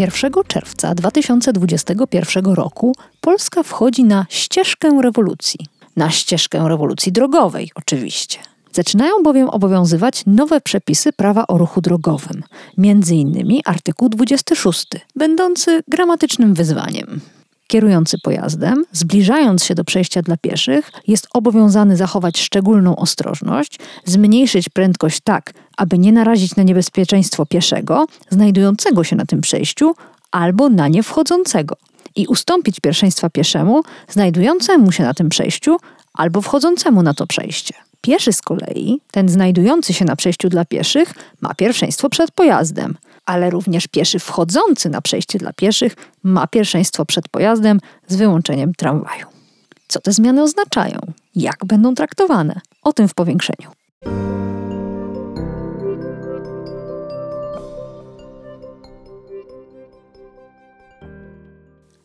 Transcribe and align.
1 0.00 0.32
czerwca 0.46 0.94
2021 0.94 2.44
roku 2.44 2.94
Polska 3.20 3.62
wchodzi 3.62 4.04
na 4.04 4.26
ścieżkę 4.28 5.00
rewolucji. 5.02 5.66
Na 5.96 6.10
ścieżkę 6.10 6.68
rewolucji 6.68 7.12
drogowej, 7.12 7.70
oczywiście. 7.74 8.38
Zaczynają 8.72 9.22
bowiem 9.22 9.48
obowiązywać 9.48 10.22
nowe 10.26 10.60
przepisy 10.60 11.12
prawa 11.12 11.46
o 11.46 11.58
ruchu 11.58 11.80
drogowym, 11.80 12.42
między 12.78 13.14
innymi 13.14 13.62
artykuł 13.64 14.08
26, 14.08 14.86
będący 15.16 15.82
gramatycznym 15.88 16.54
wyzwaniem. 16.54 17.20
Kierujący 17.70 18.18
pojazdem, 18.18 18.84
zbliżając 18.92 19.64
się 19.64 19.74
do 19.74 19.84
przejścia 19.84 20.22
dla 20.22 20.36
pieszych, 20.36 20.90
jest 21.08 21.28
obowiązany 21.34 21.96
zachować 21.96 22.38
szczególną 22.38 22.96
ostrożność, 22.96 23.78
zmniejszyć 24.04 24.68
prędkość 24.68 25.20
tak, 25.24 25.52
aby 25.76 25.98
nie 25.98 26.12
narazić 26.12 26.56
na 26.56 26.62
niebezpieczeństwo 26.62 27.46
pieszego 27.46 28.06
znajdującego 28.30 29.04
się 29.04 29.16
na 29.16 29.26
tym 29.26 29.40
przejściu 29.40 29.94
albo 30.30 30.68
na 30.68 30.88
nie 30.88 31.02
wchodzącego 31.02 31.76
i 32.16 32.26
ustąpić 32.26 32.80
pierwszeństwa 32.80 33.30
pieszemu 33.30 33.82
znajdującemu 34.08 34.92
się 34.92 35.02
na 35.02 35.14
tym 35.14 35.28
przejściu 35.28 35.76
albo 36.14 36.42
wchodzącemu 36.42 37.02
na 37.02 37.14
to 37.14 37.26
przejście. 37.26 37.74
Pieszy 38.00 38.32
z 38.32 38.42
kolei, 38.42 39.00
ten 39.10 39.28
znajdujący 39.28 39.92
się 39.94 40.04
na 40.04 40.16
przejściu 40.16 40.48
dla 40.48 40.64
pieszych, 40.64 41.14
ma 41.40 41.54
pierwszeństwo 41.54 42.08
przed 42.08 42.30
pojazdem, 42.30 42.96
ale 43.26 43.50
również 43.50 43.86
pieszy 43.86 44.18
wchodzący 44.18 44.90
na 44.90 45.00
przejście 45.00 45.38
dla 45.38 45.52
pieszych 45.52 45.96
ma 46.22 46.46
pierwszeństwo 46.46 47.06
przed 47.06 47.28
pojazdem 47.28 47.80
z 48.08 48.16
wyłączeniem 48.16 48.74
tramwaju. 48.74 49.26
Co 49.88 50.00
te 50.00 50.12
zmiany 50.12 50.42
oznaczają? 50.42 50.98
Jak 51.34 51.64
będą 51.64 51.94
traktowane? 51.94 52.60
O 52.82 52.92
tym 52.92 53.08
w 53.08 53.14
powiększeniu. 53.14 53.70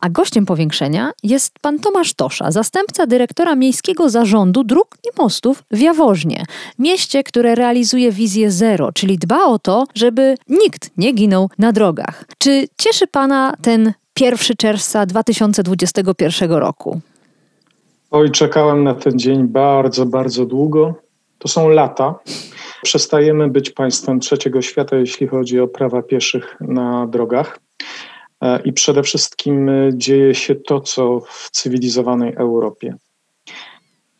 A 0.06 0.10
gościem 0.10 0.46
powiększenia 0.46 1.12
jest 1.22 1.58
pan 1.58 1.78
Tomasz 1.78 2.14
Tosza, 2.14 2.50
zastępca 2.50 3.06
dyrektora 3.06 3.56
Miejskiego 3.56 4.10
Zarządu 4.10 4.64
Dróg 4.64 4.96
i 5.04 5.22
Mostów 5.22 5.62
w 5.70 5.78
Jaworznie, 5.78 6.44
mieście, 6.78 7.22
które 7.22 7.54
realizuje 7.54 8.12
wizję 8.12 8.50
zero, 8.50 8.92
czyli 8.92 9.18
dba 9.18 9.44
o 9.44 9.58
to, 9.58 9.86
żeby 9.94 10.34
nikt 10.48 10.90
nie 10.96 11.12
ginął 11.12 11.50
na 11.58 11.72
drogach. 11.72 12.24
Czy 12.38 12.68
cieszy 12.78 13.06
pana 13.06 13.54
ten 13.62 13.92
1 14.20 14.56
czerwca 14.58 15.06
2021 15.06 16.52
roku? 16.52 17.00
Oj, 18.10 18.30
czekałem 18.30 18.84
na 18.84 18.94
ten 18.94 19.18
dzień 19.18 19.48
bardzo, 19.48 20.06
bardzo 20.06 20.46
długo. 20.46 20.94
To 21.38 21.48
są 21.48 21.68
lata. 21.68 22.14
Przestajemy 22.82 23.48
być 23.48 23.70
państwem 23.70 24.20
trzeciego 24.20 24.62
świata, 24.62 24.96
jeśli 24.96 25.26
chodzi 25.26 25.60
o 25.60 25.68
prawa 25.68 26.02
pieszych 26.02 26.56
na 26.60 27.06
drogach. 27.06 27.58
E, 28.42 28.62
i 28.62 28.72
przede 28.72 29.02
wszystkim 29.02 29.68
e, 29.68 29.90
dzieje 29.94 30.34
się 30.34 30.54
to, 30.54 30.80
co 30.80 31.20
w 31.20 31.50
cywilizowanej 31.50 32.34
Europie. 32.34 32.94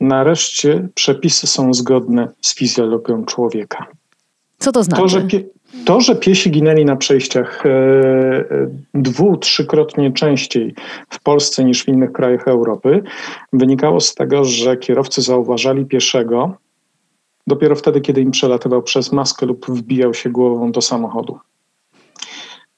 Nareszcie 0.00 0.88
przepisy 0.94 1.46
są 1.46 1.74
zgodne 1.74 2.28
z 2.40 2.54
fizjologią 2.54 3.24
człowieka. 3.24 3.86
Co 4.58 4.72
to 4.72 4.84
znaczy? 4.84 5.02
To, 5.02 5.08
że, 5.08 5.22
pie, 5.22 5.44
to, 5.84 6.00
że 6.00 6.16
piesi 6.16 6.50
ginęli 6.50 6.84
na 6.84 6.96
przejściach 6.96 7.66
e, 7.66 7.70
dwu, 8.94 9.36
trzykrotnie 9.36 10.12
częściej 10.12 10.74
w 11.10 11.22
Polsce 11.22 11.64
niż 11.64 11.84
w 11.84 11.88
innych 11.88 12.12
krajach 12.12 12.48
Europy, 12.48 13.02
wynikało 13.52 14.00
z 14.00 14.14
tego, 14.14 14.44
że 14.44 14.76
kierowcy 14.76 15.22
zauważali 15.22 15.84
pieszego 15.84 16.56
dopiero 17.46 17.76
wtedy, 17.76 18.00
kiedy 18.00 18.20
im 18.20 18.30
przelatywał 18.30 18.82
przez 18.82 19.12
maskę 19.12 19.46
lub 19.46 19.66
wbijał 19.66 20.14
się 20.14 20.30
głową 20.30 20.72
do 20.72 20.80
samochodu. 20.80 21.38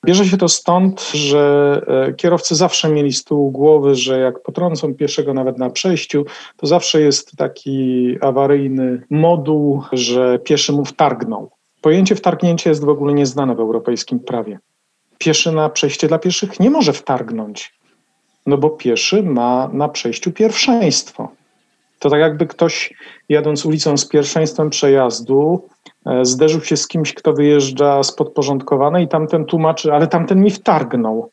Bierze 0.06 0.26
się 0.26 0.36
to 0.36 0.48
stąd, 0.48 1.10
że 1.14 1.80
e, 2.08 2.12
kierowcy 2.12 2.54
zawsze 2.54 2.92
mieli 2.92 3.12
z 3.12 3.24
tyłu 3.24 3.50
głowy, 3.50 3.94
że 3.94 4.18
jak 4.18 4.42
potrącą 4.42 4.94
pieszego 4.94 5.34
nawet 5.34 5.58
na 5.58 5.70
przejściu, 5.70 6.24
to 6.56 6.66
zawsze 6.66 7.00
jest 7.00 7.36
taki 7.36 8.16
awaryjny 8.20 9.02
moduł, 9.10 9.82
że 9.92 10.38
pieszy 10.38 10.72
mu 10.72 10.84
wtargną. 10.84 11.48
Pojęcie 11.80 12.14
wtargnięcia 12.14 12.70
jest 12.70 12.84
w 12.84 12.88
ogóle 12.88 13.14
nieznane 13.14 13.54
w 13.54 13.60
europejskim 13.60 14.20
prawie. 14.20 14.58
Pieszy 15.18 15.52
na 15.52 15.68
przejście 15.68 16.08
dla 16.08 16.18
pieszych 16.18 16.60
nie 16.60 16.70
może 16.70 16.92
wtargnąć, 16.92 17.74
no 18.46 18.58
bo 18.58 18.70
pieszy 18.70 19.22
ma 19.22 19.70
na 19.72 19.88
przejściu 19.88 20.32
pierwszeństwo. 20.32 21.28
To 21.98 22.10
tak 22.10 22.20
jakby 22.20 22.46
ktoś 22.46 22.94
jadąc 23.28 23.66
ulicą 23.66 23.96
z 23.96 24.08
pierwszeństwem 24.08 24.70
przejazdu 24.70 25.68
E, 26.08 26.24
zderzył 26.24 26.60
się 26.60 26.76
z 26.76 26.88
kimś, 26.88 27.14
kto 27.14 27.32
wyjeżdża 27.32 28.02
z 28.02 28.12
podporządkowanej 28.12 29.04
i 29.04 29.08
tamten 29.08 29.44
tłumaczy, 29.44 29.92
ale 29.92 30.06
tamten 30.06 30.42
mi 30.42 30.50
wtargnął, 30.50 31.30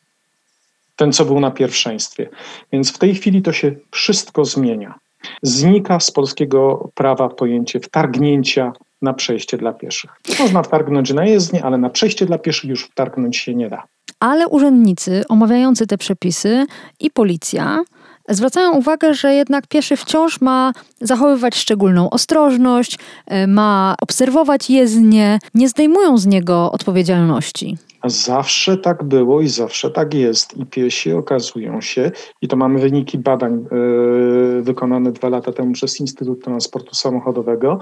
ten 0.96 1.12
co 1.12 1.24
był 1.24 1.40
na 1.40 1.50
pierwszeństwie. 1.50 2.28
Więc 2.72 2.92
w 2.92 2.98
tej 2.98 3.14
chwili 3.14 3.42
to 3.42 3.52
się 3.52 3.72
wszystko 3.90 4.44
zmienia. 4.44 4.94
Znika 5.42 6.00
z 6.00 6.10
polskiego 6.10 6.90
prawa 6.94 7.28
pojęcie 7.28 7.80
wtargnięcia 7.80 8.72
na 9.02 9.14
przejście 9.14 9.56
dla 9.56 9.72
pieszych. 9.72 10.10
Można 10.38 10.62
wtargnąć 10.62 11.12
na 11.12 11.24
jezdnię, 11.24 11.64
ale 11.64 11.78
na 11.78 11.90
przejście 11.90 12.26
dla 12.26 12.38
pieszych 12.38 12.70
już 12.70 12.84
wtargnąć 12.84 13.36
się 13.36 13.54
nie 13.54 13.68
da. 13.68 13.82
Ale 14.20 14.48
urzędnicy 14.48 15.24
omawiający 15.28 15.86
te 15.86 15.98
przepisy 15.98 16.66
i 17.00 17.10
policja 17.10 17.84
zwracają 18.28 18.72
uwagę, 18.72 19.14
że 19.14 19.34
jednak 19.34 19.66
pieszy 19.66 19.96
wciąż 19.96 20.40
ma 20.40 20.72
zachowywać 21.00 21.56
szczególną 21.56 22.10
ostrożność, 22.10 22.98
e, 23.26 23.46
ma 23.46 23.94
obserwować 24.00 24.70
jezdnie, 24.70 25.38
nie 25.54 25.68
zdejmują 25.68 26.18
z 26.18 26.26
niego 26.26 26.72
odpowiedzialności. 26.72 27.76
Zawsze 28.04 28.76
tak 28.76 29.04
było 29.04 29.40
i 29.40 29.48
zawsze 29.48 29.90
tak 29.90 30.14
jest. 30.14 30.56
I 30.56 30.66
piesi 30.66 31.12
okazują 31.12 31.80
się, 31.80 32.10
i 32.42 32.48
to 32.48 32.56
mamy 32.56 32.80
wyniki 32.80 33.18
badań 33.18 33.64
yy, 33.72 34.62
wykonane 34.62 35.12
dwa 35.12 35.28
lata 35.28 35.52
temu 35.52 35.72
przez 35.72 36.00
Instytut 36.00 36.44
Transportu 36.44 36.94
Samochodowego, 36.94 37.78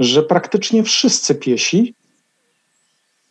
że 0.00 0.22
praktycznie 0.22 0.82
wszyscy 0.82 1.34
piesi 1.34 1.94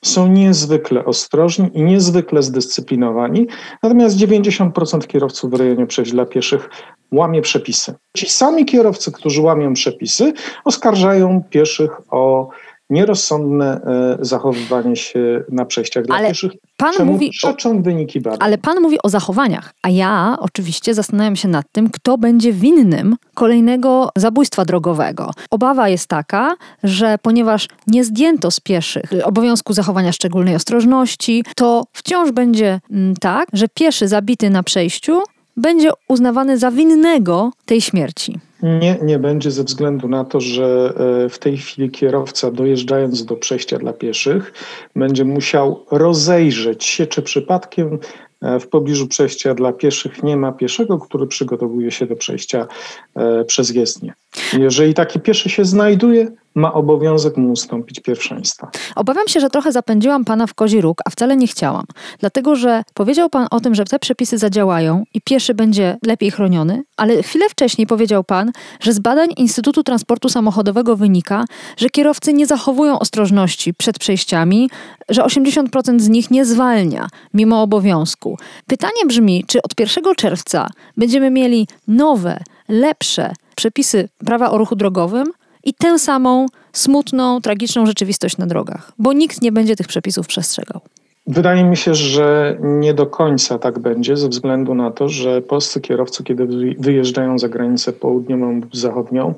są 0.04 0.28
niezwykle 0.28 1.06
ostrożni 1.06 1.70
i 1.74 1.82
niezwykle 1.82 2.44
zdyscyplinowani, 2.44 3.48
natomiast 3.84 4.18
90% 4.18 5.08
kierowców 5.08 5.52
w 5.52 5.54
rejonie 5.54 5.88
przejść 5.88 6.12
dla 6.12 6.26
pieszych 6.26 6.70
łamie 7.12 7.42
przepisy. 7.42 7.94
Ci 8.18 8.30
sami 8.30 8.66
kierowcy, 8.66 9.12
którzy 9.12 9.42
łamią 9.42 9.74
przepisy, 9.74 10.34
oskarżają 10.66 11.44
pieszych 11.50 11.92
o 12.12 12.50
nierozsądne 12.90 13.82
e, 13.82 14.18
zachowywanie 14.22 14.96
się 14.96 15.44
na 15.50 15.66
przejściach 15.66 16.06
dla 16.06 16.16
ale 16.16 16.28
pieszych, 16.28 16.52
pan 16.78 16.94
czemu 16.94 17.12
mówi 17.12 17.32
przeczą 17.32 17.82
wyniki 17.82 18.22
badań. 18.22 18.40
Ale 18.42 18.58
pan 18.58 18.82
mówi 18.82 18.98
o 19.04 19.10
zachowaniach, 19.10 19.74
a 19.84 19.90
ja 19.90 20.38
oczywiście 20.40 20.94
zastanawiam 20.94 21.36
się 21.36 21.48
nad 21.48 21.66
tym, 21.72 21.90
kto 21.90 22.18
będzie 22.18 22.54
winnym 22.54 23.16
kolejnego 23.34 24.10
zabójstwa 24.16 24.66
drogowego. 24.66 25.32
Obawa 25.52 25.90
jest 25.90 26.08
taka, 26.08 26.56
że 26.84 27.18
ponieważ 27.22 27.68
nie 27.88 28.04
zdjęto 28.04 28.52
z 28.52 28.60
pieszych 28.60 29.12
obowiązku 29.24 29.74
zachowania 29.74 30.12
szczególnej 30.12 30.56
ostrożności, 30.56 31.44
to 31.56 31.84
wciąż 31.94 32.32
będzie 32.32 32.80
mm, 32.92 33.16
tak, 33.16 33.50
że 33.54 33.68
pieszy 33.74 34.08
zabity 34.08 34.50
na 34.50 34.64
przejściu 34.64 35.22
będzie 35.58 35.90
uznawany 36.08 36.58
za 36.58 36.72
winnego 36.72 37.52
tej 37.66 37.82
śmierci. 37.82 38.40
Nie, 38.64 38.98
nie 39.02 39.20
będzie 39.20 39.52
ze 39.52 39.64
względu 39.64 40.08
na 40.08 40.26
to, 40.26 40.42
że 40.42 40.94
e, 41.26 41.30
w 41.30 41.40
tej 41.40 41.58
chwili 41.58 41.90
kierowca 41.90 42.52
dojeżdżając 42.52 43.26
do 43.26 43.36
przejścia 43.36 43.78
dla 43.78 43.94
pieszych 43.94 44.54
będzie 44.96 45.26
musiał 45.26 45.86
rozejrzeć 45.92 46.86
się, 46.86 47.08
czy 47.08 47.22
przypadkiem 47.22 48.00
e, 48.42 48.60
w 48.60 48.68
pobliżu 48.68 49.08
przejścia 49.08 49.54
dla 49.54 49.74
pieszych 49.74 50.24
nie 50.24 50.38
ma 50.38 50.52
pieszego, 50.52 50.98
który 50.98 51.28
przygotowuje 51.28 51.92
się 51.92 52.06
do 52.06 52.16
przejścia 52.16 52.68
e, 53.16 53.46
przez 53.46 53.70
jezdnię. 53.70 54.14
Jeżeli 54.60 54.94
taki 54.94 55.20
pieszy 55.20 55.50
się 55.50 55.66
znajduje, 55.66 56.32
ma 56.56 56.74
obowiązek 56.74 57.38
mu 57.38 57.52
ustąpić 57.52 58.00
pierwszeństwa. 58.00 58.72
Obawiam 58.96 59.28
się, 59.28 59.40
że 59.40 59.50
trochę 59.50 59.72
zapędziłam 59.72 60.26
pana 60.26 60.48
w 60.48 60.54
kozi 60.54 60.82
róg, 60.82 61.02
a 61.06 61.10
wcale 61.10 61.38
nie 61.38 61.48
chciałam. 61.48 61.86
Dlatego, 62.20 62.56
że 62.56 62.84
powiedział 62.94 63.30
pan 63.30 63.48
o 63.52 63.60
tym, 63.60 63.76
że 63.76 63.86
te 63.86 64.00
przepisy 64.00 64.38
zadziałają 64.38 65.04
i 65.14 65.22
pieszy 65.22 65.54
będzie 65.54 65.98
lepiej 66.06 66.32
chroniony, 66.32 66.84
ale 66.98 67.24
chwilę 67.24 67.50
wcześniej 67.50 67.88
powiedział 67.88 68.24
pan, 68.24 68.52
że 68.80 68.94
z 68.94 69.00
badań 69.00 69.30
Instytutu 69.38 69.84
Transportu 69.84 70.30
Samochodowego 70.30 70.96
wynika, 70.96 71.46
że 71.78 71.90
kierowcy 71.90 72.34
nie 72.34 72.46
zachowują 72.46 73.00
ostrożności 73.00 73.74
przed 73.74 74.00
przejściami, 74.00 74.70
że 75.10 75.22
80% 75.22 76.00
z 76.00 76.10
nich 76.10 76.32
nie 76.32 76.46
zwalnia 76.46 77.08
mimo 77.34 77.62
obowiązku. 77.62 78.38
Pytanie 78.68 79.06
brzmi, 79.08 79.44
czy 79.48 79.62
od 79.62 79.80
1 79.80 80.16
czerwca 80.16 80.68
będziemy 80.98 81.32
mieli 81.32 81.68
nowe, 81.88 82.40
lepsze 82.70 83.34
przepisy 83.58 84.10
prawa 84.26 84.52
o 84.52 84.58
ruchu 84.58 84.76
drogowym 84.76 85.28
i 85.64 85.74
tę 85.74 86.00
samą 86.00 86.46
smutną, 86.74 87.42
tragiczną 87.42 87.86
rzeczywistość 87.86 88.38
na 88.38 88.46
drogach, 88.46 88.92
bo 89.00 89.14
nikt 89.14 89.42
nie 89.42 89.52
będzie 89.52 89.76
tych 89.76 89.88
przepisów 89.88 90.28
przestrzegał. 90.28 90.82
Wydaje 91.28 91.64
mi 91.64 91.78
się, 91.78 91.96
że 91.96 92.58
nie 92.62 92.94
do 92.94 93.06
końca 93.06 93.60
tak 93.60 93.80
będzie, 93.80 94.18
ze 94.18 94.30
względu 94.30 94.76
na 94.76 94.92
to, 94.92 95.10
że 95.10 95.42
polscy 95.42 95.82
kierowcy, 95.82 96.24
kiedy 96.24 96.48
wyjeżdżają 96.80 97.40
za 97.40 97.50
granicę 97.50 97.94
południową 97.94 98.60
lub 98.60 98.76
zachodnią, 98.76 99.34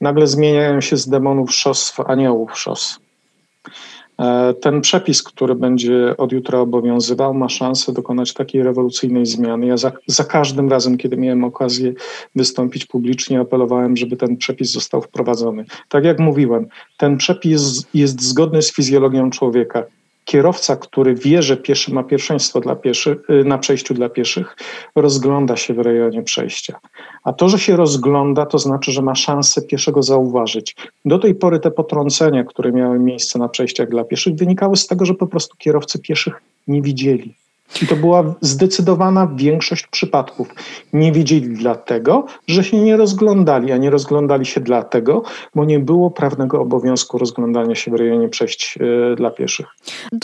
nagle 0.00 0.26
zmieniają 0.26 0.80
się 0.80 0.96
z 0.96 1.08
demonów 1.08 1.54
szos 1.54 1.90
w 1.90 2.00
aniołów 2.00 2.58
szos. 2.58 2.98
E, 4.18 4.54
ten 4.54 4.80
przepis, 4.80 5.22
który 5.22 5.54
będzie 5.54 6.16
od 6.16 6.32
jutra 6.32 6.58
obowiązywał, 6.58 7.34
ma 7.34 7.48
szansę 7.48 7.92
dokonać 7.92 8.34
takiej 8.34 8.62
rewolucyjnej 8.62 9.26
zmiany. 9.26 9.66
Ja 9.66 9.76
za, 9.76 9.92
za, 10.06 10.24
każdym 10.24 10.68
razem, 10.68 10.96
kiedy 10.96 11.16
miałem 11.16 11.44
okazję 11.44 11.92
wystąpić 12.34 12.86
publicznie, 12.86 13.40
apelowałem, 13.40 13.96
żeby 13.96 14.16
ten 14.16 14.36
przepis 14.36 14.72
został 14.72 15.02
wprowadzony. 15.02 15.64
Tak 15.88 16.04
jak 16.04 16.18
mówiłem, 16.18 16.66
ten 16.96 17.16
przepis 17.16 17.86
jest 17.94 18.22
zgodny 18.22 18.62
z 18.62 18.72
fizjologią 18.72 19.30
człowieka 19.30 19.82
kierowca, 20.26 20.76
który 20.76 21.14
wie, 21.14 21.42
że 21.42 21.56
pieszy 21.56 21.94
ma 21.94 22.02
pierwszeństwo 22.02 22.60
dla 22.60 22.76
pieszy, 22.76 23.20
y, 23.30 23.44
na 23.44 23.58
przejściu 23.58 23.94
dla 23.94 24.08
pieszych, 24.08 24.56
rozgląda 24.96 25.56
się 25.56 25.74
w 25.74 25.78
rejonie 25.78 26.22
przejścia. 26.22 26.78
A 27.24 27.32
to, 27.32 27.48
że 27.48 27.58
się 27.58 27.76
rozgląda, 27.76 28.46
to 28.46 28.58
znaczy, 28.58 28.92
że 28.92 29.02
ma 29.02 29.14
szansę 29.14 29.62
pieszego 29.62 30.02
zauważyć. 30.02 30.76
Do 31.04 31.18
tej 31.18 31.34
pory 31.34 31.60
te 31.60 31.70
potrącenia, 31.70 32.44
które 32.44 32.72
miały 32.72 32.98
miejsce 32.98 33.38
na 33.38 33.48
przejściach 33.48 33.88
dla 33.88 34.04
pieszych, 34.04 34.34
wynikały 34.34 34.76
z 34.76 34.86
tego, 34.86 35.04
że 35.04 35.14
po 35.14 35.26
prostu 35.26 35.56
kierowcy 35.56 35.98
pieszych 35.98 36.42
nie 36.68 36.82
widzieli. 36.82 37.34
I 37.82 37.86
to 37.86 37.96
była 37.96 38.34
zdecydowana 38.40 39.28
większość 39.36 39.86
przypadków. 39.86 40.48
Nie 40.92 41.12
wiedzieli 41.12 41.48
dlatego, 41.48 42.26
że 42.48 42.64
się 42.64 42.80
nie 42.80 42.96
rozglądali, 42.96 43.72
a 43.72 43.76
nie 43.76 43.90
rozglądali 43.90 44.46
się 44.46 44.60
dlatego, 44.60 45.22
bo 45.54 45.64
nie 45.64 45.78
było 45.78 46.10
prawnego 46.10 46.60
obowiązku 46.60 47.18
rozglądania 47.18 47.74
się 47.74 47.90
w 47.90 47.94
rejonie 47.94 48.28
przejść 48.28 48.78
e, 49.12 49.16
dla 49.16 49.30
pieszych. 49.30 49.66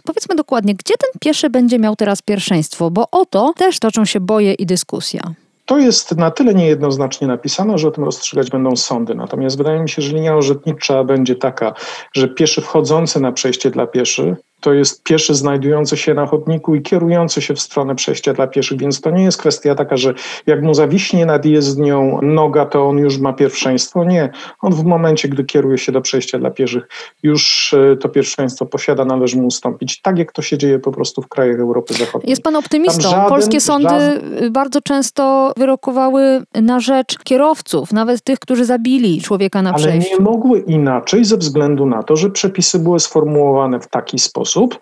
Powiedzmy 0.05 0.35
dokładnie, 0.35 0.75
gdzie 0.75 0.95
ten 0.99 1.11
pieszy 1.21 1.51
będzie 1.51 1.79
miał 1.79 1.97
teraz 1.97 2.23
pierwszeństwo, 2.23 2.91
bo 2.91 3.11
o 3.11 3.27
to 3.27 3.53
też 3.57 3.79
toczą 3.79 4.05
się 4.05 4.21
boje 4.21 4.53
i 4.55 4.67
dyskusja. 4.67 5.35
To 5.67 5.79
jest 5.79 6.17
na 6.17 6.31
tyle 6.31 6.55
niejednoznacznie 6.55 7.27
napisane, 7.27 7.79
że 7.79 7.89
o 7.89 7.91
tym 7.91 8.05
rozstrzygać 8.05 8.51
będą 8.51 8.77
sądy. 8.77 9.15
Natomiast 9.15 9.59
wydaje 9.59 9.81
mi 9.81 9.89
się, 9.89 10.03
że 10.03 10.17
linia 10.17 10.37
orzecznicza 10.37 11.05
będzie 11.05 11.37
taka, 11.37 11.75
że 12.13 12.29
pieszy 12.29 12.61
wchodzący 12.61 13.21
na 13.21 13.33
przejście 13.33 13.71
dla 13.71 13.87
pieszych 13.87 14.37
to 14.63 14.73
jest 14.73 15.03
pieszy 15.03 15.35
znajdujący 15.35 15.97
się 15.97 16.15
na 16.15 16.27
chodniku 16.27 16.75
i 16.75 16.83
kierujący 16.83 17.43
się 17.43 17.55
w 17.55 17.61
stronę 17.61 17.95
przejścia 17.95 18.33
dla 18.33 18.47
pieszych, 18.47 18.79
więc 18.79 19.01
to 19.01 19.11
nie 19.11 19.25
jest 19.25 19.39
kwestia 19.39 19.75
taka, 19.75 19.97
że 19.97 20.15
jak 20.47 20.63
mu 20.63 20.75
zawiśnie 20.75 21.27
nad 21.27 21.45
jezdnią 21.45 22.19
noga, 22.23 22.67
to 22.67 22.89
on 22.89 22.99
już 22.99 23.19
ma 23.19 23.33
pierwszeństwo. 23.33 24.05
Nie. 24.05 24.31
On 24.61 24.73
w 24.73 24.85
momencie, 24.85 25.29
gdy 25.29 25.45
kieruje 25.45 25.79
się 25.79 25.93
do 25.93 26.01
przejścia 26.01 26.39
dla 26.39 26.51
pieszych, 26.51 26.89
już 27.23 27.75
e, 27.75 27.97
to 27.97 28.09
pierwszeństwo 28.09 28.67
posiada, 28.67 29.05
należy 29.05 29.37
mu 29.37 29.47
ustąpić. 29.47 30.01
Tak 30.01 30.19
jak 30.19 30.33
to 30.33 30.43
się 30.43 30.59
dzieje 30.59 30.79
po 30.79 30.93
prostu 30.93 31.23
w 31.23 31.29
krajach 31.29 31.61
Europy 31.61 31.95
Zachodniej. 31.95 32.31
Jest 32.31 32.43
pan 32.43 32.57
optymistą. 32.57 33.11
Żaden, 33.11 33.29
Polskie 33.29 33.61
sądy 33.61 33.89
żaden... 33.89 34.53
bardzo 34.53 34.81
często 34.81 35.53
wyrokowały 35.57 36.43
na 36.55 36.81
rzecz 36.81 37.19
kierowców, 37.19 37.93
nawet 37.93 38.25
tych, 38.25 38.39
którzy 38.39 38.65
zabili 38.65 39.21
człowieka 39.23 39.63
na 39.63 39.73
przejściu. 39.73 40.09
Ale 40.11 40.19
nie 40.19 40.25
mogły 40.25 40.61
inaczej 40.61 41.25
ze 41.25 41.37
względu 41.37 41.87
na 41.87 42.03
to, 42.03 42.17
że 42.17 42.31
przepisy 42.31 42.79
były 42.79 43.01
sformułowane 43.01 43.81
w 43.81 43.89
taki 43.89 44.19
sposób, 44.19 44.52
sposób, 44.53 44.79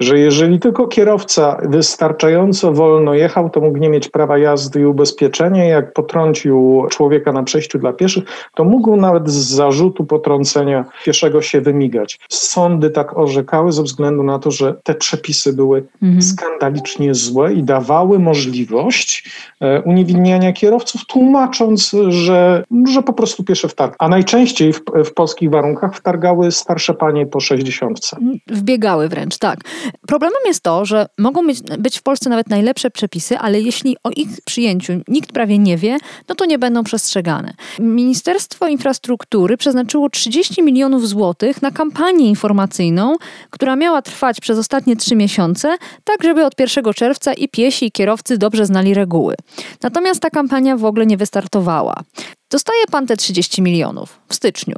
że 0.00 0.18
jeżeli 0.18 0.60
tylko 0.60 0.86
kierowca 0.86 1.58
wystarczająco 1.64 2.72
wolno 2.72 3.14
jechał, 3.14 3.50
to 3.50 3.60
mógł 3.60 3.78
nie 3.78 3.88
mieć 3.88 4.08
prawa 4.08 4.38
jazdy 4.38 4.80
i 4.80 4.86
ubezpieczenia. 4.86 5.64
Jak 5.64 5.92
potrącił 5.92 6.86
człowieka 6.90 7.32
na 7.32 7.42
przejściu 7.42 7.78
dla 7.78 7.92
pieszych, 7.92 8.24
to 8.54 8.64
mógł 8.64 8.96
nawet 8.96 9.30
z 9.30 9.54
zarzutu 9.54 10.04
potrącenia 10.04 10.84
pieszego 11.04 11.42
się 11.42 11.60
wymigać. 11.60 12.18
Sądy 12.28 12.90
tak 12.90 13.18
orzekały 13.18 13.72
ze 13.72 13.82
względu 13.82 14.22
na 14.22 14.38
to, 14.38 14.50
że 14.50 14.74
te 14.82 14.94
przepisy 14.94 15.52
były 15.52 15.84
mhm. 16.02 16.22
skandalicznie 16.22 17.14
złe 17.14 17.52
i 17.52 17.62
dawały 17.62 18.18
możliwość 18.18 19.30
e, 19.60 19.82
uniewinniania 19.82 20.52
kierowców, 20.52 21.06
tłumacząc, 21.06 21.96
że, 22.08 22.64
że 22.88 23.02
po 23.02 23.12
prostu 23.12 23.44
piesze 23.44 23.68
wtarg. 23.68 23.96
A 23.98 24.08
najczęściej 24.08 24.72
w, 24.72 24.80
w 25.04 25.12
polskich 25.14 25.50
warunkach 25.50 25.96
wtargały 25.96 26.52
starsze 26.52 26.94
panie 26.94 27.26
po 27.26 27.40
60. 27.40 28.10
Wbiegały 28.46 29.08
wręcz, 29.14 29.38
tak. 29.38 29.60
Problemem 30.06 30.40
jest 30.46 30.62
to, 30.62 30.84
że 30.84 31.06
mogą 31.18 31.46
być, 31.46 31.60
być 31.78 31.98
w 31.98 32.02
Polsce 32.02 32.30
nawet 32.30 32.48
najlepsze 32.48 32.90
przepisy, 32.90 33.38
ale 33.38 33.60
jeśli 33.60 33.96
o 34.04 34.10
ich 34.10 34.28
przyjęciu 34.44 34.92
nikt 35.08 35.32
prawie 35.32 35.58
nie 35.58 35.76
wie, 35.76 35.98
no 36.28 36.34
to 36.34 36.44
nie 36.44 36.58
będą 36.58 36.84
przestrzegane. 36.84 37.54
Ministerstwo 37.78 38.68
Infrastruktury 38.68 39.56
przeznaczyło 39.56 40.10
30 40.10 40.62
milionów 40.62 41.08
złotych 41.08 41.62
na 41.62 41.70
kampanię 41.70 42.28
informacyjną, 42.28 43.16
która 43.50 43.76
miała 43.76 44.02
trwać 44.02 44.40
przez 44.40 44.58
ostatnie 44.58 44.96
trzy 44.96 45.16
miesiące, 45.16 45.76
tak 46.04 46.22
żeby 46.22 46.44
od 46.44 46.60
1 46.60 46.84
czerwca 46.94 47.32
i 47.32 47.48
piesi, 47.48 47.86
i 47.86 47.92
kierowcy 47.92 48.38
dobrze 48.38 48.66
znali 48.66 48.94
reguły. 48.94 49.34
Natomiast 49.82 50.20
ta 50.20 50.30
kampania 50.30 50.76
w 50.76 50.84
ogóle 50.84 51.06
nie 51.06 51.16
wystartowała. 51.16 52.02
Dostaje 52.50 52.86
pan 52.90 53.06
te 53.06 53.16
30 53.16 53.62
milionów 53.62 54.20
w 54.28 54.34
styczniu. 54.34 54.76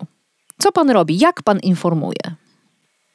Co 0.58 0.72
pan 0.72 0.90
robi? 0.90 1.18
Jak 1.18 1.42
pan 1.42 1.58
informuje? 1.58 2.45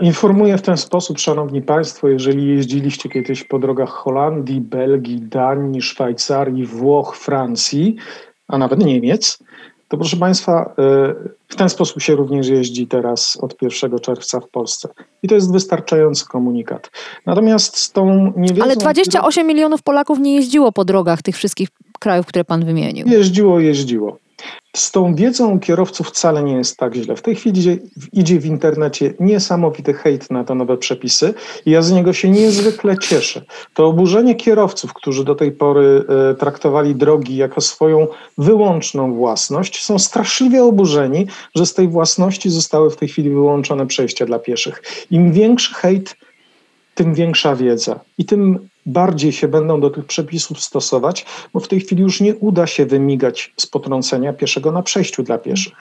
Informuję 0.01 0.57
w 0.57 0.61
ten 0.61 0.77
sposób, 0.77 1.19
Szanowni 1.19 1.61
Państwo, 1.61 2.07
jeżeli 2.07 2.47
jeździliście 2.47 3.09
kiedyś 3.09 3.43
po 3.43 3.59
drogach 3.59 3.89
Holandii, 3.89 4.61
Belgii, 4.61 5.21
Danii, 5.21 5.81
Szwajcarii, 5.81 6.65
Włoch, 6.65 7.17
Francji, 7.17 7.95
a 8.47 8.57
nawet 8.57 8.85
Niemiec, 8.85 9.39
to 9.87 9.97
proszę 9.97 10.17
Państwa, 10.17 10.73
e, 10.77 11.13
w 11.47 11.55
ten 11.55 11.69
sposób 11.69 12.01
się 12.01 12.15
również 12.15 12.47
jeździ 12.47 12.87
teraz 12.87 13.37
od 13.41 13.61
1 13.61 13.99
czerwca 13.99 14.39
w 14.39 14.49
Polsce. 14.49 14.89
I 15.23 15.27
to 15.27 15.35
jest 15.35 15.51
wystarczający 15.51 16.25
komunikat. 16.25 16.91
Natomiast 17.25 17.77
z 17.77 17.91
tą 17.91 18.33
niewiedzą... 18.37 18.63
Ale 18.63 18.75
28 18.75 19.47
milionów 19.47 19.83
Polaków 19.83 20.19
nie 20.19 20.35
jeździło 20.35 20.71
po 20.71 20.85
drogach 20.85 21.21
tych 21.21 21.35
wszystkich 21.35 21.69
krajów, 21.99 22.25
które 22.25 22.45
Pan 22.45 22.65
wymienił. 22.65 23.07
Jeździło, 23.07 23.59
jeździło. 23.59 24.17
Z 24.75 24.91
tą 24.91 25.15
wiedzą 25.15 25.59
kierowców 25.59 26.07
wcale 26.07 26.43
nie 26.43 26.53
jest 26.53 26.77
tak 26.77 26.95
źle. 26.95 27.15
W 27.15 27.21
tej 27.21 27.35
chwili 27.35 27.59
idzie, 27.59 27.77
idzie, 28.13 28.39
w 28.39 28.45
internecie 28.45 29.13
niesamowity 29.19 29.93
hejt 29.93 30.31
na 30.31 30.43
te 30.43 30.55
nowe 30.55 30.77
przepisy 30.77 31.33
i 31.65 31.71
ja 31.71 31.81
z 31.81 31.91
niego 31.91 32.13
się 32.13 32.29
niezwykle 32.29 32.97
cieszę. 32.97 33.41
To 33.73 33.87
oburzenie 33.87 34.35
kierowców, 34.35 34.93
którzy 34.93 35.25
do 35.25 35.35
tej 35.35 35.51
pory 35.51 36.03
e, 36.31 36.35
traktowali 36.35 36.95
drogi 36.95 37.35
jako 37.35 37.61
swoją 37.61 38.07
wyłączną 38.37 39.13
własność, 39.13 39.83
są 39.83 39.99
straszliwie 39.99 40.63
oburzeni, 40.63 41.27
że 41.55 41.65
z 41.65 41.73
tej 41.73 41.87
własności 41.87 42.49
zostały 42.49 42.89
w 42.89 42.95
tej 42.95 43.07
chwili 43.07 43.29
wyłączone 43.29 43.87
przejścia 43.87 44.25
dla 44.25 44.39
pieszych. 44.39 44.83
Im 45.11 45.31
większy 45.31 45.73
hejt, 45.73 46.15
tym 46.95 47.13
większa 47.13 47.55
wiedza 47.55 47.99
i 48.17 48.25
tym 48.25 48.69
bardziej 48.85 49.31
się 49.31 49.47
będą 49.47 49.81
do 49.81 49.89
tych 49.89 50.05
przepisów 50.05 50.61
stosować, 50.61 51.25
bo 51.53 51.59
w 51.59 51.67
tej 51.67 51.79
chwili 51.79 52.01
już 52.01 52.21
nie 52.21 52.35
uda 52.35 52.67
się 52.67 52.85
wymigać 52.85 53.53
z 53.57 53.67
potrącenia 53.67 54.33
pieszego 54.33 54.71
na 54.71 54.83
przejściu 54.83 55.23
dla 55.23 55.37
pieszych. 55.37 55.73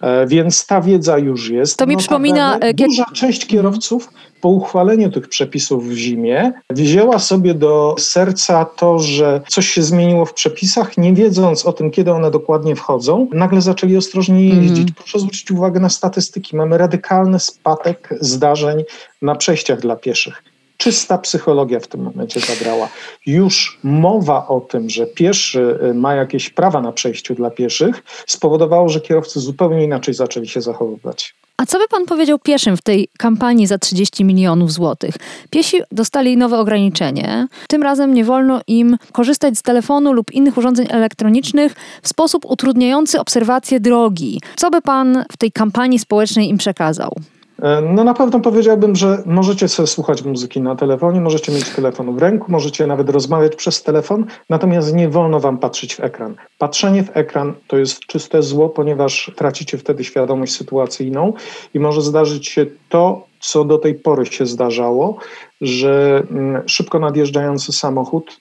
E, 0.00 0.26
więc 0.26 0.66
ta 0.66 0.80
wiedza 0.80 1.18
już 1.18 1.50
jest. 1.50 1.76
To 1.76 1.86
mi 1.86 1.96
przypomina... 1.96 2.58
E, 2.58 2.74
duża 2.74 3.04
część 3.14 3.46
kierowców 3.46 4.08
po 4.40 4.48
uchwaleniu 4.48 5.10
tych 5.10 5.28
przepisów 5.28 5.88
w 5.88 5.92
zimie 5.92 6.52
wzięła 6.70 7.18
sobie 7.18 7.54
do 7.54 7.94
serca 7.98 8.64
to, 8.64 8.98
że 8.98 9.40
coś 9.48 9.68
się 9.68 9.82
zmieniło 9.82 10.24
w 10.24 10.34
przepisach, 10.34 10.98
nie 10.98 11.14
wiedząc 11.14 11.66
o 11.66 11.72
tym, 11.72 11.90
kiedy 11.90 12.12
one 12.12 12.30
dokładnie 12.30 12.76
wchodzą, 12.76 13.28
nagle 13.32 13.60
zaczęli 13.60 13.96
ostrożnie 13.96 14.48
jeździć. 14.48 14.78
Mm. 14.78 14.94
Proszę 14.96 15.18
zwrócić 15.18 15.50
uwagę 15.50 15.80
na 15.80 15.88
statystyki. 15.88 16.56
Mamy 16.56 16.78
radykalny 16.78 17.40
spadek 17.40 18.14
zdarzeń 18.20 18.84
na 19.22 19.34
przejściach 19.34 19.80
dla 19.80 19.96
pieszych 19.96 20.49
czysta 20.80 21.18
psychologia 21.18 21.80
w 21.80 21.86
tym 21.86 22.02
momencie 22.02 22.40
zagrała. 22.40 22.88
Już 23.26 23.78
mowa 23.82 24.48
o 24.48 24.60
tym, 24.60 24.90
że 24.90 25.06
pieszy 25.06 25.78
y, 25.90 25.94
ma 25.94 26.14
jakieś 26.14 26.50
prawa 26.50 26.80
na 26.80 26.92
przejściu 26.92 27.34
dla 27.34 27.50
pieszych, 27.50 28.02
spowodowało, 28.26 28.88
że 28.88 29.00
kierowcy 29.00 29.40
zupełnie 29.40 29.84
inaczej 29.84 30.14
zaczęli 30.14 30.48
się 30.48 30.60
zachowywać. 30.60 31.34
A 31.56 31.66
co 31.66 31.78
by 31.78 31.88
pan 31.88 32.06
powiedział 32.06 32.38
pieszym 32.38 32.76
w 32.76 32.82
tej 32.82 33.08
kampanii 33.18 33.66
za 33.66 33.78
30 33.78 34.24
milionów 34.24 34.72
złotych? 34.72 35.14
Piesi 35.50 35.80
dostali 35.92 36.36
nowe 36.36 36.58
ograniczenie. 36.58 37.48
Tym 37.68 37.82
razem 37.82 38.14
nie 38.14 38.24
wolno 38.24 38.60
im 38.66 38.96
korzystać 39.12 39.58
z 39.58 39.62
telefonu 39.62 40.12
lub 40.12 40.32
innych 40.32 40.58
urządzeń 40.58 40.86
elektronicznych 40.90 41.74
w 42.02 42.08
sposób 42.08 42.44
utrudniający 42.44 43.20
obserwację 43.20 43.80
drogi. 43.80 44.40
Co 44.56 44.70
by 44.70 44.82
pan 44.82 45.24
w 45.32 45.36
tej 45.36 45.52
kampanii 45.52 45.98
społecznej 45.98 46.48
im 46.48 46.58
przekazał? 46.58 47.14
E, 47.62 47.80
no 47.80 48.04
na 48.04 48.14
pewno 48.14 48.40
powiedziałbym, 48.40 48.96
że 48.96 49.22
możecie 49.26 49.68
sobie 49.68 49.86
słuchać 49.86 50.22
muzyki 50.22 50.60
na 50.60 50.76
telefonie, 50.76 51.20
możecie 51.20 51.52
mieć 51.52 51.68
telefon 51.68 52.16
w 52.16 52.18
ręku, 52.18 52.52
możecie 52.52 52.86
nawet 52.86 53.10
rozmawiać 53.10 53.56
przez 53.56 53.82
telefon, 53.82 54.26
natomiast 54.48 54.94
nie 54.94 55.08
wolno 55.08 55.40
wam 55.40 55.58
patrzeć 55.58 55.94
w 55.94 56.00
ekran. 56.00 56.34
Patrzenie 56.58 57.02
w 57.02 57.16
ekran 57.16 57.54
to 57.66 57.78
jest 57.78 58.00
czyste 58.00 58.42
zło, 58.42 58.68
ponieważ 58.68 59.32
tracicie 59.36 59.78
wtedy 59.78 60.04
świadomość 60.04 60.56
sytuacyjną 60.56 61.32
i 61.74 61.80
może 61.80 62.02
zdarzyć 62.02 62.48
się 62.48 62.66
to, 62.88 63.26
co 63.40 63.64
do 63.64 63.78
tej 63.78 63.94
pory 63.94 64.26
się 64.26 64.46
zdarzało, 64.46 65.16
że 65.60 66.22
mm, 66.30 66.62
szybko 66.68 66.98
nadjeżdżający 66.98 67.72
samochód 67.72 68.40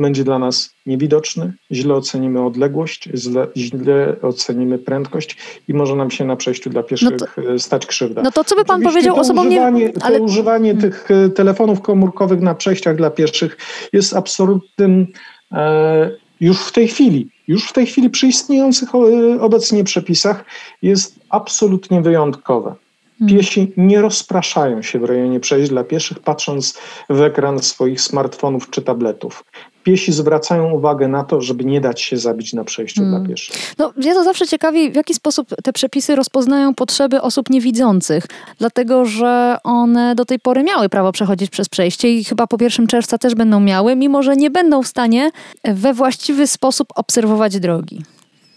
będzie 0.00 0.24
dla 0.24 0.38
nas 0.38 0.74
niewidoczny, 0.86 1.52
źle 1.72 1.94
ocenimy 1.94 2.44
odległość, 2.44 3.08
źle, 3.14 3.46
źle 3.56 4.16
ocenimy 4.22 4.78
prędkość 4.78 5.36
i 5.68 5.74
może 5.74 5.96
nam 5.96 6.10
się 6.10 6.24
na 6.24 6.36
przejściu 6.36 6.70
dla 6.70 6.82
pieszych 6.82 7.10
no 7.10 7.42
to, 7.42 7.52
e, 7.52 7.58
stać 7.58 7.86
krzywda. 7.86 8.22
No 8.22 8.30
to 8.30 8.44
co 8.44 8.56
by 8.56 8.64
pan 8.64 8.76
Oczywiście 8.76 8.90
powiedział 8.90 9.16
osobom 9.16 9.48
używanie, 9.48 9.80
nie... 9.80 9.92
Ale... 10.00 10.18
To 10.18 10.24
używanie 10.24 10.72
hmm. 10.72 10.90
tych 10.90 11.10
e, 11.10 11.28
telefonów 11.28 11.80
komórkowych 11.80 12.40
na 12.40 12.54
przejściach 12.54 12.96
dla 12.96 13.10
pieszych 13.10 13.56
jest 13.92 14.16
absolutnym 14.16 15.06
e, 15.52 16.10
już 16.40 16.58
w 16.60 16.72
tej 16.72 16.88
chwili, 16.88 17.28
już 17.48 17.68
w 17.68 17.72
tej 17.72 17.86
chwili 17.86 18.10
przy 18.10 18.26
istniejących 18.26 18.88
e, 18.94 19.40
obecnie 19.40 19.84
przepisach 19.84 20.44
jest 20.82 21.20
absolutnie 21.30 22.02
wyjątkowe. 22.02 22.74
Hmm. 23.18 23.36
Piesi 23.36 23.72
nie 23.76 24.02
rozpraszają 24.02 24.82
się 24.82 24.98
w 24.98 25.04
rejonie 25.04 25.40
przejść 25.40 25.70
dla 25.70 25.84
pieszych, 25.84 26.18
patrząc 26.18 26.78
w 27.10 27.20
ekran 27.20 27.58
swoich 27.58 28.00
smartfonów 28.00 28.70
czy 28.70 28.82
tabletów. 28.82 29.44
Piesi 29.82 30.12
zwracają 30.12 30.70
uwagę 30.70 31.08
na 31.08 31.24
to, 31.24 31.40
żeby 31.40 31.64
nie 31.64 31.80
dać 31.80 32.00
się 32.00 32.16
zabić 32.16 32.52
na 32.52 32.64
przejściu 32.64 33.00
hmm. 33.00 33.20
dla 33.20 33.30
pieszych. 33.30 33.74
No, 33.78 33.92
mnie 33.96 34.14
to 34.14 34.24
zawsze 34.24 34.46
ciekawi, 34.46 34.90
w 34.90 34.94
jaki 34.94 35.14
sposób 35.14 35.48
te 35.64 35.72
przepisy 35.72 36.16
rozpoznają 36.16 36.74
potrzeby 36.74 37.22
osób 37.22 37.50
niewidzących, 37.50 38.26
dlatego 38.58 39.04
że 39.04 39.56
one 39.64 40.14
do 40.14 40.24
tej 40.24 40.38
pory 40.38 40.62
miały 40.62 40.88
prawo 40.88 41.12
przechodzić 41.12 41.50
przez 41.50 41.68
przejście 41.68 42.12
i 42.12 42.24
chyba 42.24 42.46
po 42.46 42.56
1 42.60 42.86
czerwca 42.86 43.18
też 43.18 43.34
będą 43.34 43.60
miały, 43.60 43.96
mimo 43.96 44.22
że 44.22 44.36
nie 44.36 44.50
będą 44.50 44.82
w 44.82 44.86
stanie 44.86 45.30
we 45.64 45.94
właściwy 45.94 46.46
sposób 46.46 46.88
obserwować 46.94 47.60
drogi. 47.60 48.02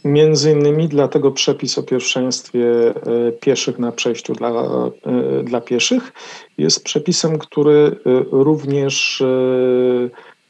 Między 0.05 0.51
innymi 0.51 0.87
dlatego 0.87 1.31
przepis 1.31 1.77
o 1.77 1.83
pierwszeństwie 1.83 2.69
e, 2.87 3.31
pieszych 3.31 3.79
na 3.79 3.91
przejściu 3.91 4.33
dla, 4.33 4.49
e, 4.49 5.43
dla 5.43 5.61
pieszych 5.61 6.11
jest 6.57 6.83
przepisem, 6.83 7.37
który 7.37 7.95
e, 8.05 8.23
również 8.31 9.23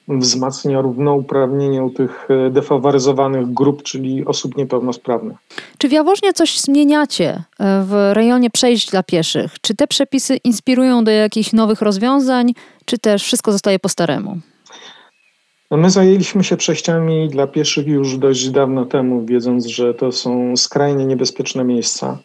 wzmacnia 0.07 0.81
równouprawnienie 0.81 1.89
tych 1.95 2.27
defaworyzowanych 2.51 3.53
grup, 3.53 3.83
czyli 3.83 4.25
osób 4.25 4.57
niepełnosprawnych. 4.57 5.37
Czy 5.77 5.89
w 5.89 5.91
Jaworznie 5.91 6.33
coś 6.33 6.59
zmieniacie 6.59 7.43
w 7.59 8.11
rejonie 8.13 8.49
przejść 8.49 8.91
dla 8.91 9.03
pieszych? 9.03 9.55
Czy 9.61 9.75
te 9.75 9.87
przepisy 9.87 10.37
inspirują 10.43 11.03
do 11.03 11.11
jakichś 11.11 11.53
nowych 11.53 11.81
rozwiązań, 11.81 12.53
czy 12.85 12.97
też 12.97 13.23
wszystko 13.23 13.51
zostaje 13.51 13.79
po 13.79 13.89
staremu? 13.89 14.37
No 15.71 15.77
my 15.77 15.89
zajęliśmy 15.89 16.43
się 16.43 16.57
przejściami 16.57 17.29
dla 17.29 17.47
pieszych 17.47 17.87
już 17.87 18.17
dość 18.17 18.49
dawno 18.49 18.85
temu, 18.85 19.25
wiedząc, 19.25 19.65
że 19.65 19.93
to 19.93 20.11
są 20.11 20.57
skrajnie 20.57 21.05
niebezpieczne 21.05 21.63
miejsca. 21.63 22.17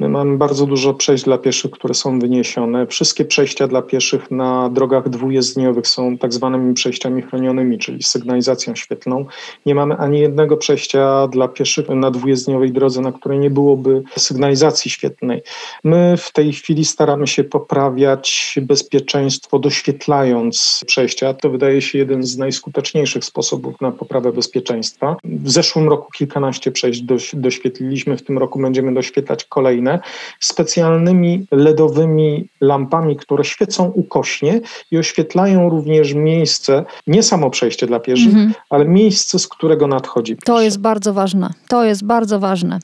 My 0.00 0.08
mamy 0.08 0.38
bardzo 0.38 0.66
dużo 0.66 0.94
przejść 0.94 1.24
dla 1.24 1.38
pieszych, 1.38 1.70
które 1.70 1.94
są 1.94 2.18
wyniesione. 2.18 2.86
Wszystkie 2.86 3.24
przejścia 3.24 3.68
dla 3.68 3.82
pieszych 3.82 4.30
na 4.30 4.68
drogach 4.68 5.08
dwujezdniowych 5.08 5.86
są 5.86 6.18
tak 6.18 6.32
zwanymi 6.32 6.74
przejściami 6.74 7.22
chronionymi, 7.22 7.78
czyli 7.78 8.02
sygnalizacją 8.02 8.74
świetlną. 8.74 9.26
Nie 9.66 9.74
mamy 9.74 9.96
ani 9.96 10.20
jednego 10.20 10.56
przejścia 10.56 11.28
dla 11.28 11.48
pieszych 11.48 11.88
na 11.88 12.10
dwujezdniowej 12.10 12.72
drodze, 12.72 13.00
na 13.00 13.12
której 13.12 13.38
nie 13.38 13.50
byłoby 13.50 14.02
sygnalizacji 14.16 14.90
świetlnej. 14.90 15.42
My 15.84 16.14
w 16.16 16.32
tej 16.32 16.52
chwili 16.52 16.84
staramy 16.84 17.26
się 17.26 17.44
poprawiać 17.44 18.58
bezpieczeństwo, 18.62 19.58
doświetlając 19.58 20.84
przejścia. 20.86 21.34
To 21.34 21.50
wydaje 21.50 21.82
się 21.82 21.98
jeden 21.98 22.22
z 22.22 22.38
najskuteczniejszych 22.38 23.24
sposobów 23.24 23.80
na 23.80 23.90
poprawę 23.90 24.32
bezpieczeństwa. 24.32 25.16
W 25.24 25.50
zeszłym 25.50 25.88
roku 25.88 26.10
kilkanaście 26.12 26.72
przejść 26.72 27.02
doświetliliśmy, 27.34 28.16
w 28.16 28.22
tym 28.22 28.38
roku 28.38 28.58
będziemy 28.58 28.94
doświetlać 28.94 29.44
kolejne 29.50 30.00
specjalnymi 30.40 31.46
LEDowymi 31.50 32.48
lampami, 32.60 33.16
które 33.16 33.44
świecą 33.44 33.92
ukośnie 33.94 34.60
i 34.90 34.98
oświetlają 34.98 35.68
również 35.68 36.14
miejsce, 36.14 36.84
nie 37.06 37.22
samo 37.22 37.50
przejście 37.50 37.86
dla 37.86 38.00
pieszych, 38.00 38.34
mhm. 38.34 38.54
ale 38.70 38.84
miejsce, 38.84 39.38
z 39.38 39.48
którego 39.48 39.86
nadchodzi. 39.86 40.36
Pieszy. 40.36 40.46
To 40.46 40.60
jest 40.60 40.80
bardzo 40.80 41.12
ważne. 41.12 41.50
To 41.68 41.84
jest 41.84 42.04
bardzo 42.04 42.40
ważne, 42.40 42.78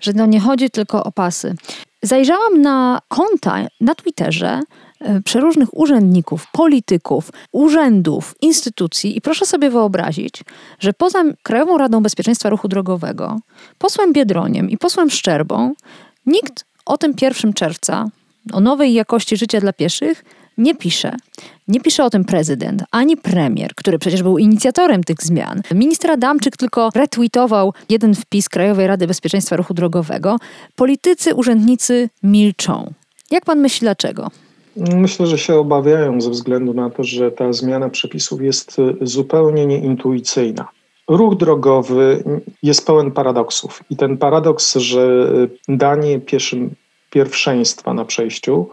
że 0.00 0.12
no 0.12 0.26
nie 0.26 0.40
chodzi 0.40 0.70
tylko 0.70 1.04
o 1.04 1.12
pasy. 1.12 1.54
Zajrzałam 2.02 2.62
na 2.62 3.00
konta 3.08 3.66
na 3.80 3.94
Twitterze 3.94 4.60
e, 5.00 5.20
przeróżnych 5.20 5.68
urzędników, 5.78 6.46
polityków, 6.52 7.30
urzędów, 7.52 8.34
instytucji 8.40 9.16
i 9.16 9.20
proszę 9.20 9.46
sobie 9.46 9.70
wyobrazić, 9.70 10.44
że 10.78 10.92
poza 10.92 11.22
Krajową 11.42 11.78
Radą 11.78 12.02
Bezpieczeństwa 12.02 12.50
Ruchu 12.50 12.68
Drogowego, 12.68 13.36
posłem 13.78 14.12
Biedroniem 14.12 14.70
i 14.70 14.78
posłem 14.78 15.10
Szczerbą 15.10 15.74
Nikt 16.26 16.64
o 16.86 16.98
tym 16.98 17.14
1 17.22 17.52
czerwca, 17.52 18.08
o 18.52 18.60
nowej 18.60 18.94
jakości 18.94 19.36
życia 19.36 19.60
dla 19.60 19.72
pieszych, 19.72 20.24
nie 20.58 20.74
pisze. 20.74 21.16
Nie 21.68 21.80
pisze 21.80 22.04
o 22.04 22.10
tym 22.10 22.24
prezydent, 22.24 22.82
ani 22.90 23.16
premier, 23.16 23.74
który 23.74 23.98
przecież 23.98 24.22
był 24.22 24.38
inicjatorem 24.38 25.04
tych 25.04 25.22
zmian. 25.22 25.62
Minister 25.74 26.10
Adamczyk 26.10 26.56
tylko 26.56 26.90
retweetował 26.94 27.72
jeden 27.88 28.14
wpis 28.14 28.48
Krajowej 28.48 28.86
Rady 28.86 29.06
Bezpieczeństwa 29.06 29.56
Ruchu 29.56 29.74
Drogowego. 29.74 30.36
Politycy, 30.76 31.34
urzędnicy 31.34 32.08
milczą. 32.22 32.92
Jak 33.30 33.44
pan 33.44 33.60
myśli, 33.60 33.80
dlaczego? 33.80 34.30
Myślę, 34.76 35.26
że 35.26 35.38
się 35.38 35.54
obawiają 35.54 36.20
ze 36.20 36.30
względu 36.30 36.74
na 36.74 36.90
to, 36.90 37.04
że 37.04 37.30
ta 37.30 37.52
zmiana 37.52 37.88
przepisów 37.88 38.42
jest 38.42 38.76
zupełnie 39.00 39.66
nieintuicyjna. 39.66 40.68
Ruch 41.10 41.36
drogowy 41.36 42.24
jest 42.62 42.86
pełen 42.86 43.10
paradoksów. 43.10 43.82
I 43.90 43.96
ten 43.96 44.18
paradoks, 44.18 44.76
że 44.76 45.32
danie 45.68 46.20
pieszym 46.20 46.74
pierwszeństwa 47.10 47.94
na 47.94 48.04
przejściu 48.04 48.68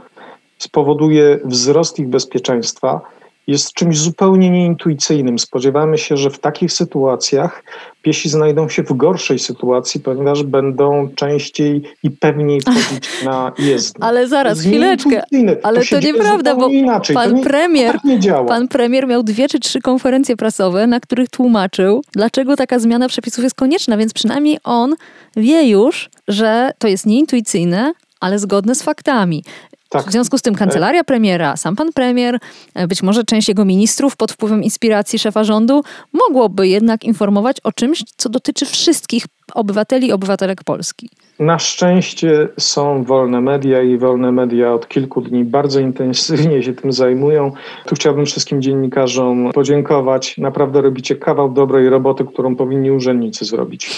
spowoduje 0.57 1.39
wzrost 1.45 1.99
ich 1.99 2.07
bezpieczeństwa, 2.07 3.01
jest 3.47 3.73
czymś 3.73 3.99
zupełnie 3.99 4.49
nieintuicyjnym. 4.49 5.39
Spodziewamy 5.39 5.97
się, 5.97 6.17
że 6.17 6.29
w 6.29 6.39
takich 6.39 6.73
sytuacjach 6.73 7.63
piesi 8.01 8.29
znajdą 8.29 8.69
się 8.69 8.83
w 8.83 8.93
gorszej 8.93 9.39
sytuacji, 9.39 9.99
ponieważ 9.99 10.43
będą 10.43 11.09
częściej 11.15 11.81
i 12.03 12.11
pewniej 12.11 12.61
wchodzić 12.65 13.23
na 13.25 13.51
jezdnię. 13.59 14.03
Ale 14.05 14.27
zaraz, 14.27 14.59
chwileczkę. 14.59 15.23
Ale 15.63 15.85
to, 15.85 15.89
to 15.89 15.99
nieprawda, 15.99 16.55
bo 16.55 16.67
inaczej. 16.67 17.13
pan 17.13 17.35
nie, 17.35 17.43
premier, 17.43 17.99
tak 18.27 18.45
pan 18.47 18.67
premier 18.67 19.07
miał 19.07 19.23
dwie 19.23 19.47
czy 19.47 19.59
trzy 19.59 19.81
konferencje 19.81 20.37
prasowe, 20.37 20.87
na 20.87 20.99
których 20.99 21.29
tłumaczył, 21.29 22.01
dlaczego 22.11 22.55
taka 22.55 22.79
zmiana 22.79 23.07
przepisów 23.07 23.43
jest 23.43 23.55
konieczna, 23.55 23.97
więc 23.97 24.13
przynajmniej 24.13 24.57
on 24.63 24.95
wie 25.37 25.69
już, 25.69 26.09
że 26.27 26.71
to 26.79 26.87
jest 26.87 27.05
nieintuicyjne, 27.05 27.93
ale 28.19 28.39
zgodne 28.39 28.75
z 28.75 28.83
faktami. 28.83 29.43
Tak. 29.89 30.07
W 30.07 30.11
związku 30.11 30.37
z 30.37 30.41
tym 30.41 30.55
kancelaria 30.55 31.03
premiera, 31.03 31.57
sam 31.57 31.75
pan 31.75 31.93
premier, 31.93 32.39
e, 32.75 32.87
być 32.87 33.03
może 33.03 33.23
część 33.23 33.47
jego 33.47 33.65
ministrów 33.65 34.15
pod 34.15 34.31
wpływem 34.31 34.63
inspiracji 34.63 35.19
szefa 35.19 35.43
rządu 35.43 35.83
mogłoby 36.13 36.67
jednak 36.67 37.03
informować 37.03 37.57
o 37.63 37.71
czymś, 37.71 38.03
co 38.17 38.29
dotyczy 38.29 38.65
wszystkich 38.65 39.25
obywateli 39.53 40.07
i 40.07 40.11
obywatelek 40.11 40.63
Polski. 40.63 41.09
Na 41.39 41.59
szczęście 41.59 42.47
są 42.59 43.03
wolne 43.03 43.41
media 43.41 43.81
i 43.81 43.97
wolne 43.97 44.31
media 44.31 44.73
od 44.73 44.87
kilku 44.87 45.21
dni 45.21 45.45
bardzo 45.45 45.79
intensywnie 45.79 46.63
się 46.63 46.73
tym 46.73 46.91
zajmują. 46.91 47.51
Tu 47.85 47.95
chciałbym 47.95 48.25
wszystkim 48.25 48.61
dziennikarzom 48.61 49.51
podziękować. 49.53 50.37
Naprawdę 50.37 50.81
robicie 50.81 51.15
kawał 51.15 51.49
dobrej 51.49 51.89
roboty, 51.89 52.25
którą 52.25 52.55
powinni 52.55 52.91
urzędnicy 52.91 53.45
zrobić. 53.45 53.91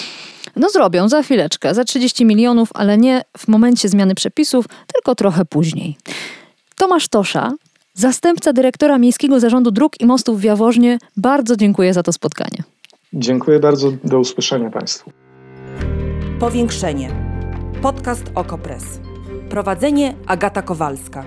No 0.55 0.69
zrobią 0.69 1.09
za 1.09 1.23
chwileczkę, 1.23 1.73
za 1.73 1.83
30 1.83 2.25
milionów, 2.25 2.69
ale 2.73 2.97
nie 2.97 3.21
w 3.37 3.47
momencie 3.47 3.89
zmiany 3.89 4.15
przepisów, 4.15 4.65
tylko 4.93 5.15
trochę 5.15 5.45
później. 5.45 5.97
Tomasz 6.75 7.07
Tosza, 7.07 7.53
zastępca 7.93 8.53
dyrektora 8.53 8.97
Miejskiego 8.97 9.39
Zarządu 9.39 9.71
Dróg 9.71 10.01
i 10.01 10.05
Mostów 10.05 10.39
w 10.39 10.43
Jaworznie, 10.43 10.97
bardzo 11.17 11.55
dziękuję 11.55 11.93
za 11.93 12.03
to 12.03 12.13
spotkanie. 12.13 12.63
Dziękuję 13.13 13.59
bardzo, 13.59 13.91
do 14.03 14.19
usłyszenia 14.19 14.69
Państwu. 14.69 15.11
Powiększenie. 16.39 17.11
Podcast 17.81 18.23
OKO.press. 18.35 18.83
Prowadzenie 19.49 20.15
Agata 20.27 20.61
Kowalska. 20.61 21.25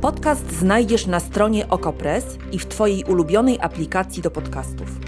Podcast 0.00 0.52
znajdziesz 0.52 1.06
na 1.06 1.20
stronie 1.20 1.68
Okopres 1.68 2.24
i 2.52 2.58
w 2.58 2.66
Twojej 2.66 3.04
ulubionej 3.04 3.58
aplikacji 3.60 4.22
do 4.22 4.30
podcastów. 4.30 5.07